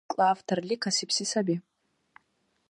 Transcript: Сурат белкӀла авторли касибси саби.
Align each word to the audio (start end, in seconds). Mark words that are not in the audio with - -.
Сурат 0.03 0.09
белкӀла 0.09 0.25
авторли 0.35 0.75
касибси 0.83 1.25
саби. 1.31 1.55